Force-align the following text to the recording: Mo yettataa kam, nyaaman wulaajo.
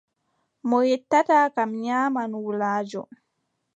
Mo 0.67 0.79
yettataa 0.89 1.47
kam, 1.55 1.69
nyaaman 1.83 2.31
wulaajo. 2.43 3.01